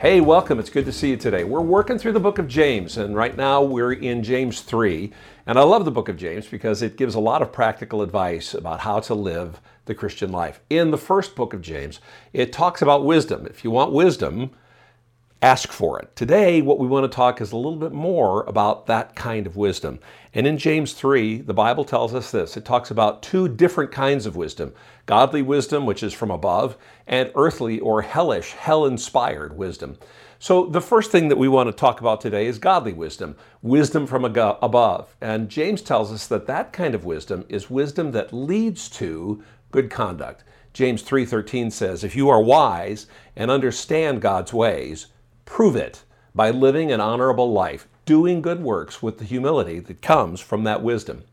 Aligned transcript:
Hey, 0.00 0.20
welcome. 0.20 0.60
It's 0.60 0.70
good 0.70 0.84
to 0.84 0.92
see 0.92 1.10
you 1.10 1.16
today. 1.16 1.42
We're 1.42 1.60
working 1.60 1.98
through 1.98 2.12
the 2.12 2.20
book 2.20 2.38
of 2.38 2.46
James, 2.46 2.96
and 2.96 3.16
right 3.16 3.36
now 3.36 3.64
we're 3.64 3.92
in 3.92 4.22
James 4.22 4.60
3. 4.60 5.12
And 5.44 5.58
I 5.58 5.62
love 5.62 5.84
the 5.84 5.90
book 5.90 6.08
of 6.08 6.16
James 6.16 6.46
because 6.46 6.82
it 6.82 6.96
gives 6.96 7.16
a 7.16 7.20
lot 7.20 7.42
of 7.42 7.50
practical 7.50 8.00
advice 8.00 8.54
about 8.54 8.78
how 8.78 9.00
to 9.00 9.14
live 9.14 9.60
the 9.86 9.96
Christian 9.96 10.30
life. 10.30 10.60
In 10.70 10.92
the 10.92 10.98
first 10.98 11.34
book 11.34 11.52
of 11.52 11.62
James, 11.62 11.98
it 12.32 12.52
talks 12.52 12.80
about 12.80 13.04
wisdom. 13.04 13.44
If 13.46 13.64
you 13.64 13.72
want 13.72 13.90
wisdom, 13.90 14.52
ask 15.40 15.70
for 15.70 16.00
it. 16.00 16.14
Today, 16.16 16.60
what 16.62 16.80
we 16.80 16.88
want 16.88 17.04
to 17.04 17.14
talk 17.14 17.40
is 17.40 17.52
a 17.52 17.56
little 17.56 17.76
bit 17.76 17.92
more 17.92 18.42
about 18.44 18.86
that 18.86 19.14
kind 19.14 19.46
of 19.46 19.56
wisdom. 19.56 20.00
And 20.34 20.46
in 20.46 20.58
James 20.58 20.94
3, 20.94 21.42
the 21.42 21.54
Bible 21.54 21.84
tells 21.84 22.12
us 22.12 22.32
this 22.32 22.56
it 22.56 22.64
talks 22.64 22.90
about 22.90 23.22
two 23.22 23.48
different 23.48 23.92
kinds 23.92 24.26
of 24.26 24.36
wisdom 24.36 24.74
godly 25.06 25.40
wisdom, 25.40 25.86
which 25.86 26.02
is 26.02 26.12
from 26.12 26.30
above, 26.30 26.76
and 27.06 27.30
earthly 27.34 27.80
or 27.80 28.02
hellish, 28.02 28.52
hell 28.52 28.84
inspired 28.84 29.56
wisdom. 29.56 29.96
So, 30.40 30.66
the 30.66 30.80
first 30.80 31.10
thing 31.10 31.28
that 31.28 31.38
we 31.38 31.48
want 31.48 31.68
to 31.68 31.72
talk 31.72 32.00
about 32.00 32.20
today 32.20 32.46
is 32.46 32.58
godly 32.58 32.92
wisdom, 32.92 33.36
wisdom 33.62 34.06
from 34.06 34.24
above. 34.24 35.16
And 35.20 35.48
James 35.48 35.82
tells 35.82 36.12
us 36.12 36.26
that 36.26 36.46
that 36.46 36.72
kind 36.72 36.94
of 36.94 37.04
wisdom 37.04 37.44
is 37.48 37.70
wisdom 37.70 38.10
that 38.12 38.32
leads 38.32 38.88
to 38.90 39.42
good 39.70 39.88
conduct. 39.90 40.44
James 40.72 41.02
3:13 41.02 41.70
says, 41.70 42.04
"If 42.04 42.14
you 42.14 42.28
are 42.28 42.42
wise 42.42 43.06
and 43.34 43.50
understand 43.50 44.20
God's 44.20 44.52
ways, 44.52 45.06
Prove 45.48 45.76
it 45.76 46.04
by 46.34 46.50
living 46.50 46.92
an 46.92 47.00
honorable 47.00 47.50
life, 47.50 47.88
doing 48.04 48.42
good 48.42 48.62
works 48.62 49.02
with 49.02 49.18
the 49.18 49.24
humility 49.24 49.80
that 49.80 50.02
comes 50.02 50.40
from 50.40 50.62
that 50.64 50.82
wisdom. 50.82 51.24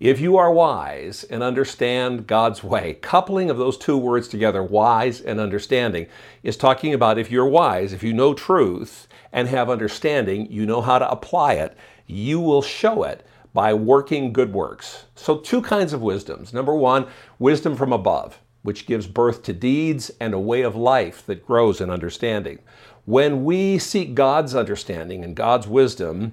If 0.00 0.20
you 0.20 0.36
are 0.36 0.52
wise 0.52 1.24
and 1.24 1.42
understand 1.42 2.26
God's 2.26 2.62
way, 2.64 2.94
coupling 2.94 3.48
of 3.48 3.56
those 3.56 3.78
two 3.78 3.96
words 3.96 4.26
together, 4.28 4.62
wise 4.62 5.20
and 5.22 5.40
understanding, 5.40 6.06
is 6.42 6.56
talking 6.56 6.92
about 6.92 7.18
if 7.18 7.30
you're 7.30 7.46
wise, 7.46 7.92
if 7.92 8.02
you 8.02 8.12
know 8.12 8.34
truth 8.34 9.06
and 9.32 9.48
have 9.48 9.70
understanding, 9.70 10.50
you 10.50 10.66
know 10.66 10.82
how 10.82 10.98
to 10.98 11.08
apply 11.08 11.54
it, 11.54 11.78
you 12.06 12.40
will 12.40 12.62
show 12.62 13.04
it 13.04 13.24
by 13.54 13.72
working 13.72 14.32
good 14.34 14.52
works. 14.52 15.04
So, 15.14 15.38
two 15.38 15.62
kinds 15.62 15.94
of 15.94 16.02
wisdoms. 16.02 16.52
Number 16.52 16.74
one, 16.74 17.06
wisdom 17.38 17.74
from 17.76 17.92
above, 17.92 18.38
which 18.62 18.86
gives 18.86 19.06
birth 19.06 19.44
to 19.44 19.52
deeds 19.54 20.10
and 20.20 20.34
a 20.34 20.40
way 20.40 20.62
of 20.62 20.76
life 20.76 21.24
that 21.24 21.46
grows 21.46 21.80
in 21.80 21.88
understanding. 21.88 22.58
When 23.06 23.44
we 23.44 23.78
seek 23.78 24.16
God's 24.16 24.54
understanding 24.54 25.22
and 25.22 25.36
God's 25.36 25.68
wisdom, 25.68 26.32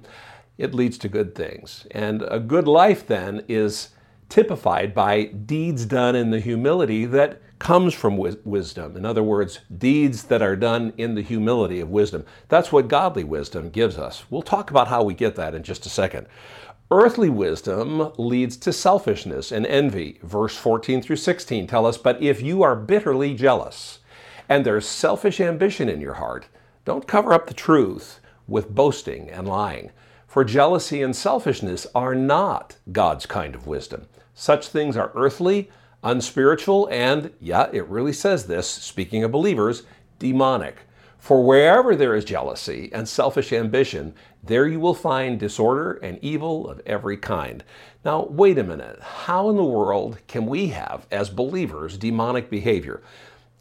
it 0.58 0.74
leads 0.74 0.98
to 0.98 1.08
good 1.08 1.34
things. 1.34 1.86
And 1.92 2.22
a 2.22 2.40
good 2.40 2.66
life 2.66 3.06
then 3.06 3.44
is 3.48 3.90
typified 4.28 4.92
by 4.92 5.26
deeds 5.26 5.86
done 5.86 6.16
in 6.16 6.30
the 6.30 6.40
humility 6.40 7.04
that 7.06 7.40
comes 7.60 7.94
from 7.94 8.16
wisdom. 8.16 8.96
In 8.96 9.06
other 9.06 9.22
words, 9.22 9.60
deeds 9.78 10.24
that 10.24 10.42
are 10.42 10.56
done 10.56 10.92
in 10.98 11.14
the 11.14 11.22
humility 11.22 11.78
of 11.78 11.90
wisdom. 11.90 12.24
That's 12.48 12.72
what 12.72 12.88
godly 12.88 13.22
wisdom 13.22 13.70
gives 13.70 13.96
us. 13.96 14.24
We'll 14.28 14.42
talk 14.42 14.70
about 14.70 14.88
how 14.88 15.04
we 15.04 15.14
get 15.14 15.36
that 15.36 15.54
in 15.54 15.62
just 15.62 15.86
a 15.86 15.88
second. 15.88 16.26
Earthly 16.90 17.30
wisdom 17.30 18.12
leads 18.18 18.56
to 18.58 18.72
selfishness 18.72 19.52
and 19.52 19.64
envy. 19.66 20.18
Verse 20.24 20.56
14 20.56 21.02
through 21.02 21.16
16 21.16 21.68
tell 21.68 21.86
us, 21.86 21.98
But 21.98 22.20
if 22.20 22.42
you 22.42 22.64
are 22.64 22.74
bitterly 22.74 23.34
jealous, 23.34 24.00
and 24.48 24.66
there's 24.66 24.86
selfish 24.86 25.40
ambition 25.40 25.88
in 25.88 26.00
your 26.00 26.14
heart, 26.14 26.46
don't 26.84 27.06
cover 27.06 27.32
up 27.32 27.46
the 27.46 27.54
truth 27.54 28.20
with 28.46 28.74
boasting 28.74 29.30
and 29.30 29.48
lying, 29.48 29.90
for 30.26 30.44
jealousy 30.44 31.02
and 31.02 31.14
selfishness 31.14 31.86
are 31.94 32.14
not 32.14 32.76
God's 32.92 33.26
kind 33.26 33.54
of 33.54 33.66
wisdom. 33.66 34.06
Such 34.34 34.68
things 34.68 34.96
are 34.96 35.12
earthly, 35.14 35.70
unspiritual, 36.02 36.88
and, 36.90 37.32
yeah, 37.40 37.70
it 37.72 37.86
really 37.86 38.12
says 38.12 38.46
this, 38.46 38.68
speaking 38.68 39.24
of 39.24 39.30
believers, 39.30 39.84
demonic. 40.18 40.76
For 41.18 41.42
wherever 41.42 41.96
there 41.96 42.14
is 42.14 42.24
jealousy 42.26 42.90
and 42.92 43.08
selfish 43.08 43.50
ambition, 43.52 44.14
there 44.42 44.66
you 44.66 44.78
will 44.78 44.92
find 44.92 45.40
disorder 45.40 45.92
and 46.02 46.18
evil 46.20 46.68
of 46.68 46.82
every 46.84 47.16
kind. 47.16 47.64
Now, 48.04 48.26
wait 48.26 48.58
a 48.58 48.62
minute. 48.62 49.00
How 49.00 49.48
in 49.48 49.56
the 49.56 49.64
world 49.64 50.18
can 50.26 50.44
we 50.44 50.66
have, 50.66 51.06
as 51.10 51.30
believers, 51.30 51.96
demonic 51.96 52.50
behavior? 52.50 53.02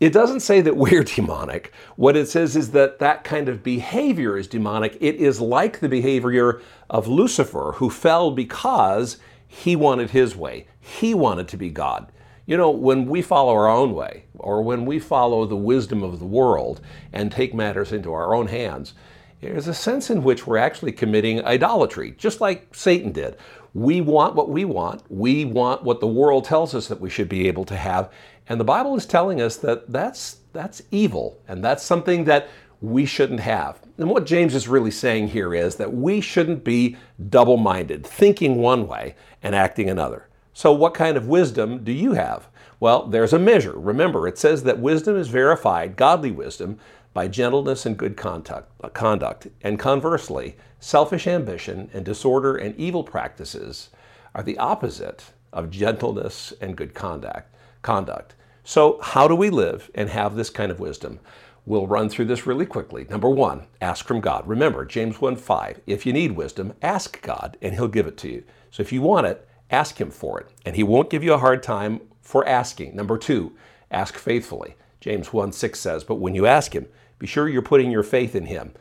It 0.04 0.12
doesn't 0.12 0.42
say 0.42 0.60
that 0.60 0.76
we're 0.76 1.04
demonic. 1.16 1.72
What 1.96 2.18
it 2.18 2.28
says 2.28 2.58
is 2.58 2.72
that 2.72 3.00
that 3.00 3.24
kind 3.24 3.48
of 3.48 3.64
behavior 3.64 4.38
is 4.38 4.48
demonic. 4.48 4.98
It 5.00 5.16
is 5.16 5.40
like 5.40 5.80
the 5.80 5.88
behavior 5.88 6.62
of 6.90 7.08
Lucifer, 7.08 7.76
who 7.78 7.90
fell 7.90 8.30
because 8.30 9.16
he 9.48 9.78
wanted 9.78 10.10
his 10.10 10.36
way. 10.36 10.68
He 10.82 11.14
wanted 11.14 11.48
to 11.48 11.56
be 11.56 11.70
God. 11.70 12.12
You 12.46 12.58
know, 12.58 12.70
when 12.70 13.06
we 13.06 13.22
follow 13.22 13.54
our 13.54 13.70
own 13.70 13.94
way, 13.94 14.26
or 14.34 14.62
when 14.62 14.86
we 14.86 15.00
follow 15.00 15.46
the 15.46 15.56
wisdom 15.56 16.04
of 16.04 16.20
the 16.20 16.26
world 16.26 16.82
and 17.14 17.32
take 17.32 17.54
matters 17.54 17.94
into 17.94 18.12
our 18.12 18.36
own 18.36 18.48
hands, 18.48 18.96
there's 19.40 19.70
a 19.70 19.74
sense 19.74 20.10
in 20.10 20.24
which 20.24 20.46
we're 20.46 20.58
actually 20.58 20.92
committing 20.92 21.44
idolatry, 21.46 22.12
just 22.18 22.42
like 22.42 22.76
Satan 22.76 23.14
did. 23.14 23.38
We 23.74 24.02
want 24.02 24.36
what 24.36 24.50
we 24.50 24.66
want. 24.66 25.04
We 25.10 25.46
want 25.46 25.84
what 25.84 26.00
the 26.00 26.08
world 26.08 26.46
tells 26.46 26.76
us 26.76 26.88
that 26.88 27.02
we 27.02 27.10
should 27.10 27.28
be 27.28 27.48
able 27.48 27.66
to 27.66 27.76
have. 27.76 28.12
And 28.48 28.60
the 28.60 28.66
Bible 28.66 28.96
is 28.96 29.06
telling 29.06 29.42
us 29.42 29.58
that 29.58 29.92
that's, 29.92 30.38
that's 30.52 30.82
evil, 30.92 31.40
and 31.48 31.64
that's 31.64 31.84
something 31.84 32.26
that 32.26 32.50
we 32.82 33.06
shouldn't 33.06 33.40
have. 33.40 33.80
And 33.98 34.10
what 34.10 34.26
James 34.26 34.54
is 34.54 34.68
really 34.68 34.92
saying 34.92 35.30
here 35.30 35.54
is 35.54 35.76
that 35.76 35.94
we 35.94 36.20
shouldn't 36.20 36.64
be 36.64 36.98
double 37.30 37.58
minded, 37.58 38.06
thinking 38.06 38.58
one 38.58 38.88
way 38.88 39.16
and 39.42 39.56
acting 39.56 39.90
another. 39.90 40.28
So, 40.54 40.72
what 40.74 40.94
kind 40.94 41.16
of 41.16 41.28
wisdom 41.28 41.84
do 41.84 41.92
you 41.92 42.14
have? 42.14 42.48
Well, 42.80 43.08
there's 43.08 43.34
a 43.34 43.40
measure. 43.40 43.74
Remember, 43.74 44.28
it 44.28 44.38
says 44.38 44.64
that 44.64 44.80
wisdom 44.80 45.16
is 45.16 45.30
verified, 45.30 45.96
godly 45.96 46.32
wisdom, 46.32 46.80
by 47.14 47.28
gentleness 47.28 47.86
and 47.86 47.96
good 47.96 48.18
conduct, 48.18 48.70
conduct. 48.94 49.48
And 49.62 49.80
conversely, 49.80 50.58
selfish 50.80 51.28
ambition 51.28 51.90
and 51.94 52.04
disorder 52.04 52.58
and 52.58 52.76
evil 52.76 53.04
practices 53.04 53.90
are 54.36 54.44
the 54.44 54.58
opposite 54.58 55.32
of 55.54 55.72
gentleness 55.72 56.54
and 56.60 56.76
good 56.76 56.94
conduct 56.94 57.50
conduct. 57.84 58.34
So, 58.64 59.00
how 59.02 59.28
do 59.28 59.36
we 59.36 59.50
live 59.50 59.92
and 59.94 60.10
have 60.10 60.36
this 60.36 60.50
kind 60.50 60.72
of 60.72 60.80
wisdom? 60.80 61.20
We'll 61.66 61.88
run 61.88 62.10
through 62.10 62.26
this 62.26 62.48
really 62.48 62.66
quickly. 62.66 63.06
Number 63.10 63.30
one, 63.30 63.68
ask 63.80 64.06
from 64.06 64.20
God. 64.20 64.48
Remember, 64.48 64.86
James 64.86 65.22
1 65.22 65.36
5, 65.36 65.82
if 65.86 66.06
you 66.06 66.14
need 66.14 66.32
wisdom, 66.32 66.74
ask 66.82 67.22
God 67.22 67.58
and 67.62 67.74
He'll 67.74 67.88
give 67.88 68.08
it 68.08 68.18
to 68.18 68.30
you. 68.30 68.44
So, 68.72 68.82
if 68.82 68.92
you 68.92 69.02
want 69.02 69.28
it, 69.28 69.48
ask 69.70 70.00
Him 70.00 70.10
for 70.10 70.40
it, 70.40 70.48
and 70.66 70.76
He 70.76 70.84
won't 70.84 71.10
give 71.10 71.24
you 71.24 71.34
a 71.34 71.38
hard 71.38 71.62
time 71.62 72.02
for 72.22 72.48
asking. 72.48 72.96
Number 72.96 73.18
two, 73.18 73.54
ask 73.92 74.16
faithfully. 74.16 74.76
James 75.00 75.34
1 75.34 75.52
6 75.52 75.80
says, 75.80 76.04
But 76.04 76.16
when 76.16 76.36
you 76.36 76.46
ask 76.48 76.74
Him, 76.74 76.88
be 77.20 77.28
sure 77.28 77.50
you're 77.50 77.62
putting 77.62 77.92
your 77.92 78.04
faith 78.04 78.36
in 78.36 78.46
Him 78.46 78.74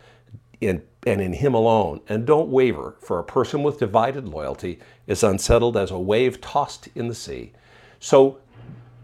in, 0.63 0.83
and 1.07 1.21
in 1.21 1.35
Him 1.35 1.55
alone, 1.55 2.01
and 2.09 2.27
don't 2.27 2.49
waver, 2.49 2.97
for 3.01 3.19
a 3.19 3.25
person 3.25 3.63
with 3.63 3.79
divided 3.79 4.29
loyalty 4.29 4.79
is 5.07 5.23
unsettled 5.23 5.77
as 5.77 5.91
a 5.91 5.99
wave 5.99 6.41
tossed 6.41 6.89
in 6.95 7.09
the 7.09 7.15
sea. 7.15 7.53
So, 7.99 8.39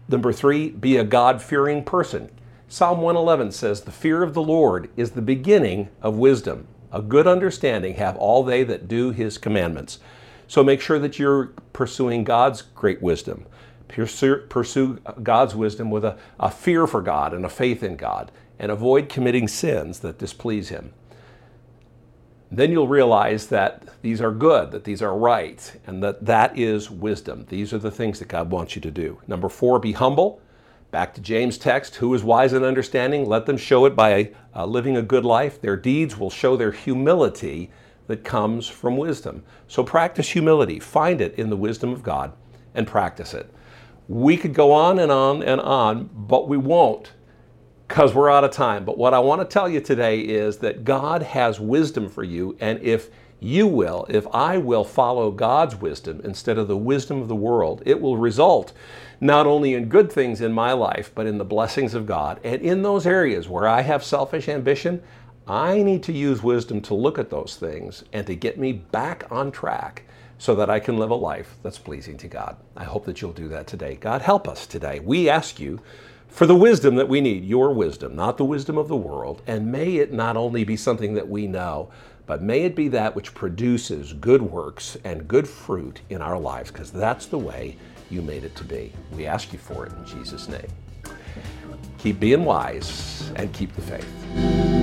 Number 0.09 0.33
three, 0.33 0.69
be 0.69 0.97
a 0.97 1.03
God 1.03 1.39
fearing 1.39 1.83
person. 1.83 2.31
Psalm 2.67 3.01
111 3.01 3.51
says, 3.51 3.81
The 3.81 3.91
fear 3.91 4.23
of 4.23 4.33
the 4.33 4.41
Lord 4.41 4.89
is 4.97 5.11
the 5.11 5.21
beginning 5.21 5.89
of 6.01 6.17
wisdom. 6.17 6.67
A 6.91 7.03
good 7.03 7.27
understanding 7.27 7.93
have 7.95 8.17
all 8.17 8.43
they 8.43 8.63
that 8.63 8.87
do 8.87 9.11
his 9.11 9.37
commandments. 9.37 9.99
So 10.47 10.63
make 10.63 10.81
sure 10.81 10.97
that 10.97 11.19
you're 11.19 11.51
pursuing 11.73 12.23
God's 12.23 12.63
great 12.63 13.03
wisdom. 13.03 13.45
Pursue, 13.87 14.47
pursue 14.49 14.97
God's 15.21 15.53
wisdom 15.53 15.91
with 15.91 16.03
a, 16.03 16.17
a 16.39 16.49
fear 16.49 16.87
for 16.87 17.03
God 17.03 17.31
and 17.31 17.45
a 17.45 17.49
faith 17.49 17.83
in 17.83 17.95
God, 17.95 18.31
and 18.57 18.71
avoid 18.71 19.09
committing 19.09 19.47
sins 19.47 19.99
that 19.99 20.17
displease 20.17 20.69
him 20.69 20.91
then 22.51 22.71
you'll 22.71 22.87
realize 22.87 23.47
that 23.47 24.01
these 24.01 24.21
are 24.21 24.31
good, 24.31 24.71
that 24.71 24.83
these 24.83 25.01
are 25.01 25.15
right, 25.15 25.79
and 25.85 26.01
that 26.03 26.25
that 26.25 26.57
is 26.57 26.89
wisdom. 26.89 27.45
These 27.49 27.73
are 27.73 27.77
the 27.77 27.91
things 27.91 28.19
that 28.19 28.27
God 28.27 28.49
wants 28.49 28.75
you 28.75 28.81
to 28.81 28.91
do. 28.91 29.21
Number 29.27 29.49
four, 29.49 29.79
be 29.79 29.91
humble. 29.91 30.41
Back 30.89 31.13
to 31.13 31.21
James' 31.21 31.59
text, 31.59 31.97
who 31.97 32.11
is 32.15 32.23
wise 32.23 32.53
and 32.53 32.65
understanding? 32.65 33.29
Let 33.29 33.45
them 33.45 33.57
show 33.57 33.85
it 33.85 33.95
by 33.95 34.31
uh, 34.55 34.65
living 34.65 34.97
a 34.97 35.03
good 35.03 35.23
life. 35.23 35.61
Their 35.61 35.77
deeds 35.77 36.17
will 36.17 36.31
show 36.31 36.57
their 36.57 36.71
humility 36.71 37.69
that 38.07 38.23
comes 38.23 38.67
from 38.67 38.97
wisdom. 38.97 39.43
So 39.67 39.83
practice 39.83 40.29
humility. 40.29 40.79
Find 40.79 41.21
it 41.21 41.35
in 41.35 41.51
the 41.51 41.55
wisdom 41.55 41.91
of 41.91 42.01
God 42.01 42.33
and 42.73 42.87
practice 42.87 43.35
it. 43.35 43.53
We 44.07 44.35
could 44.35 44.55
go 44.55 44.71
on 44.71 44.97
and 44.97 45.11
on 45.11 45.43
and 45.43 45.61
on, 45.61 46.09
but 46.11 46.47
we 46.47 46.57
won't 46.57 47.11
because 47.89 48.13
we're 48.13 48.29
out 48.29 48.43
of 48.43 48.51
time. 48.51 48.85
But 48.85 48.99
what 48.99 49.15
I 49.15 49.19
want 49.19 49.41
to 49.41 49.45
tell 49.45 49.67
you 49.67 49.81
today 49.81 50.19
is 50.19 50.57
that 50.59 50.85
God 50.85 51.23
has 51.23 51.59
wisdom 51.59 52.07
for 52.07 52.23
you. 52.23 52.55
And 52.59 52.79
if 52.83 53.09
you 53.39 53.65
will, 53.65 54.05
if 54.09 54.27
I 54.31 54.59
will 54.59 54.83
follow 54.83 55.31
God's 55.31 55.75
wisdom 55.75 56.21
instead 56.23 56.59
of 56.59 56.67
the 56.67 56.77
wisdom 56.77 57.19
of 57.19 57.27
the 57.27 57.35
world, 57.35 57.81
it 57.87 57.99
will 57.99 58.15
result 58.15 58.73
not 59.19 59.47
only 59.47 59.73
in 59.73 59.89
good 59.89 60.11
things 60.11 60.39
in 60.39 60.53
my 60.53 60.71
life, 60.71 61.11
but 61.15 61.25
in 61.25 61.39
the 61.39 61.43
blessings 61.43 61.95
of 61.95 62.05
God. 62.05 62.39
And 62.43 62.61
in 62.61 62.83
those 62.83 63.07
areas 63.07 63.49
where 63.49 63.67
I 63.67 63.81
have 63.81 64.03
selfish 64.03 64.47
ambition, 64.47 65.01
I 65.47 65.81
need 65.81 66.03
to 66.03 66.13
use 66.13 66.43
wisdom 66.43 66.81
to 66.81 66.93
look 66.93 67.17
at 67.17 67.31
those 67.31 67.55
things 67.55 68.03
and 68.13 68.27
to 68.27 68.35
get 68.35 68.59
me 68.59 68.71
back 68.71 69.25
on 69.31 69.49
track 69.51 70.03
so 70.37 70.53
that 70.55 70.69
I 70.69 70.79
can 70.79 70.99
live 70.99 71.09
a 71.09 71.15
life 71.15 71.57
that's 71.63 71.79
pleasing 71.79 72.17
to 72.17 72.27
God. 72.27 72.55
I 72.77 72.83
hope 72.83 73.05
that 73.05 73.19
you'll 73.19 73.33
do 73.33 73.47
that 73.49 73.65
today. 73.65 73.95
God, 73.95 74.21
help 74.21 74.47
us 74.47 74.67
today. 74.67 74.99
We 74.99 75.27
ask 75.27 75.59
you 75.59 75.79
for 76.29 76.45
the 76.45 76.55
wisdom 76.55 76.95
that 76.95 77.09
we 77.09 77.21
need, 77.21 77.43
your 77.43 77.73
wisdom, 77.73 78.15
not 78.15 78.37
the 78.37 78.45
wisdom 78.45 78.77
of 78.77 78.87
the 78.87 78.95
world. 78.95 79.41
And 79.47 79.71
may 79.71 79.97
it 79.97 80.13
not 80.13 80.37
only 80.37 80.63
be 80.63 80.77
something 80.77 81.13
that 81.15 81.27
we 81.27 81.47
know, 81.47 81.89
but 82.25 82.41
may 82.41 82.61
it 82.61 82.75
be 82.75 82.87
that 82.89 83.15
which 83.15 83.33
produces 83.33 84.13
good 84.13 84.41
works 84.41 84.97
and 85.03 85.27
good 85.27 85.47
fruit 85.47 86.01
in 86.09 86.21
our 86.21 86.39
lives, 86.39 86.71
because 86.71 86.91
that's 86.91 87.25
the 87.25 87.39
way 87.39 87.75
you 88.09 88.21
made 88.21 88.43
it 88.43 88.55
to 88.55 88.63
be. 88.63 88.93
We 89.15 89.25
ask 89.25 89.51
you 89.51 89.59
for 89.59 89.85
it 89.85 89.93
in 89.93 90.05
Jesus' 90.05 90.47
name. 90.47 90.67
Keep 91.97 92.19
being 92.19 92.45
wise 92.45 93.31
and 93.35 93.51
keep 93.51 93.73
the 93.75 93.81
faith. 93.81 94.78